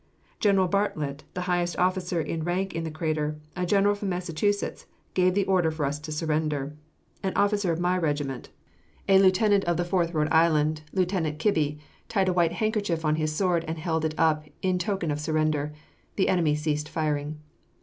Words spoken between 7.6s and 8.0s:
of my